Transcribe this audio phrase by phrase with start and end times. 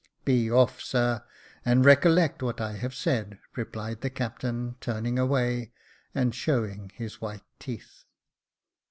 [0.25, 1.23] "Be off, sir,
[1.63, 5.73] and recollect what I have said," replied the captain, turning away,
[6.15, 8.05] and showing his white teeth.